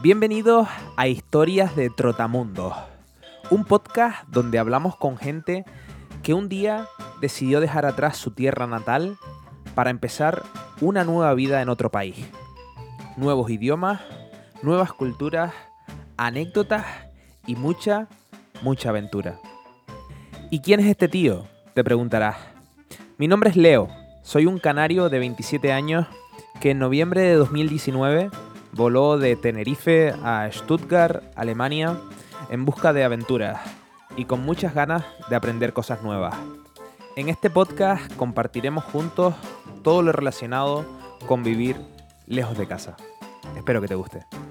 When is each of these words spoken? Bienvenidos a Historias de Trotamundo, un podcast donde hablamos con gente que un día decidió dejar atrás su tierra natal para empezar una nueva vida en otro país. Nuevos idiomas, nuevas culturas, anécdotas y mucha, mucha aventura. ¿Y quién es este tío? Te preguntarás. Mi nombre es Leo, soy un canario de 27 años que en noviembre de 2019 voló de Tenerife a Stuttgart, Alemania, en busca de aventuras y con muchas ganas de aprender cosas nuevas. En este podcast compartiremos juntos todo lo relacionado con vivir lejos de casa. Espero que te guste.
Bienvenidos 0.00 0.68
a 0.96 1.08
Historias 1.08 1.74
de 1.74 1.90
Trotamundo, 1.90 2.72
un 3.50 3.64
podcast 3.64 4.28
donde 4.28 4.60
hablamos 4.60 4.94
con 4.94 5.16
gente 5.16 5.64
que 6.22 6.34
un 6.34 6.48
día 6.48 6.86
decidió 7.20 7.58
dejar 7.58 7.84
atrás 7.84 8.16
su 8.16 8.30
tierra 8.30 8.68
natal 8.68 9.18
para 9.74 9.90
empezar 9.90 10.44
una 10.80 11.02
nueva 11.02 11.34
vida 11.34 11.60
en 11.62 11.68
otro 11.68 11.90
país. 11.90 12.14
Nuevos 13.16 13.50
idiomas, 13.50 14.00
nuevas 14.62 14.92
culturas, 14.92 15.52
anécdotas 16.16 16.86
y 17.44 17.56
mucha, 17.56 18.06
mucha 18.62 18.90
aventura. 18.90 19.40
¿Y 20.48 20.60
quién 20.60 20.78
es 20.78 20.86
este 20.86 21.08
tío? 21.08 21.48
Te 21.74 21.82
preguntarás. 21.82 22.36
Mi 23.16 23.26
nombre 23.26 23.50
es 23.50 23.56
Leo, 23.56 23.88
soy 24.22 24.46
un 24.46 24.60
canario 24.60 25.08
de 25.08 25.18
27 25.18 25.72
años 25.72 26.06
que 26.58 26.70
en 26.70 26.78
noviembre 26.78 27.20
de 27.20 27.34
2019 27.34 28.30
voló 28.72 29.18
de 29.18 29.36
Tenerife 29.36 30.14
a 30.22 30.48
Stuttgart, 30.52 31.22
Alemania, 31.36 31.96
en 32.50 32.64
busca 32.64 32.92
de 32.92 33.04
aventuras 33.04 33.60
y 34.16 34.24
con 34.24 34.44
muchas 34.44 34.74
ganas 34.74 35.04
de 35.28 35.36
aprender 35.36 35.72
cosas 35.72 36.02
nuevas. 36.02 36.34
En 37.16 37.28
este 37.28 37.50
podcast 37.50 38.12
compartiremos 38.16 38.84
juntos 38.84 39.34
todo 39.82 40.02
lo 40.02 40.12
relacionado 40.12 40.84
con 41.26 41.42
vivir 41.42 41.76
lejos 42.26 42.56
de 42.58 42.66
casa. 42.66 42.96
Espero 43.56 43.80
que 43.80 43.88
te 43.88 43.94
guste. 43.94 44.47